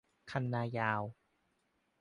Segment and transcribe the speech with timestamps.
[0.31, 1.01] คันนายาว